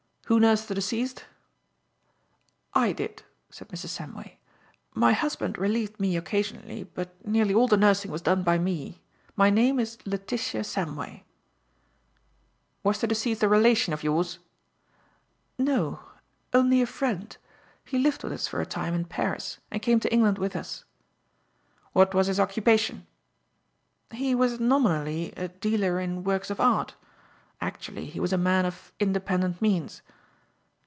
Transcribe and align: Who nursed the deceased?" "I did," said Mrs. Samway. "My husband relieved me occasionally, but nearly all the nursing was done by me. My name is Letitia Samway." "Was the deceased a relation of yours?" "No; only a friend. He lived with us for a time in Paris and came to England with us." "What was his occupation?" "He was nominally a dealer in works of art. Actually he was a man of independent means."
Who 0.27 0.39
nursed 0.39 0.69
the 0.69 0.75
deceased?" 0.75 1.25
"I 2.73 2.93
did," 2.93 3.23
said 3.49 3.67
Mrs. 3.67 3.89
Samway. 3.99 4.37
"My 4.93 5.11
husband 5.11 5.57
relieved 5.57 5.99
me 5.99 6.15
occasionally, 6.15 6.85
but 6.85 7.13
nearly 7.27 7.53
all 7.53 7.67
the 7.67 7.75
nursing 7.75 8.11
was 8.11 8.21
done 8.21 8.41
by 8.41 8.57
me. 8.57 9.01
My 9.35 9.49
name 9.49 9.77
is 9.77 9.97
Letitia 10.05 10.61
Samway." 10.63 11.23
"Was 12.81 13.01
the 13.01 13.07
deceased 13.07 13.43
a 13.43 13.49
relation 13.49 13.91
of 13.91 14.03
yours?" 14.05 14.39
"No; 15.57 15.99
only 16.53 16.81
a 16.81 16.85
friend. 16.87 17.35
He 17.83 17.99
lived 17.99 18.23
with 18.23 18.31
us 18.31 18.47
for 18.47 18.61
a 18.61 18.65
time 18.65 18.93
in 18.93 19.03
Paris 19.03 19.57
and 19.69 19.81
came 19.81 19.99
to 19.99 20.13
England 20.13 20.37
with 20.37 20.55
us." 20.55 20.85
"What 21.91 22.13
was 22.13 22.27
his 22.27 22.39
occupation?" 22.39 23.05
"He 24.11 24.33
was 24.33 24.61
nominally 24.61 25.33
a 25.35 25.49
dealer 25.49 25.99
in 25.99 26.23
works 26.23 26.49
of 26.49 26.61
art. 26.61 26.95
Actually 27.59 28.05
he 28.05 28.21
was 28.21 28.31
a 28.31 28.37
man 28.37 28.65
of 28.65 28.93
independent 28.97 29.61
means." 29.61 30.01